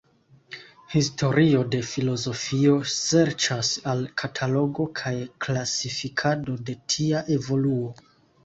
Historio 0.93 1.59
de 1.75 1.81
filozofio 1.89 2.73
serĉas 2.93 3.69
al 3.93 4.03
katalogo 4.23 4.89
kaj 5.03 5.15
klasifikado 5.47 6.61
de 6.71 6.81
tia 6.97 7.23
evoluo. 7.39 7.97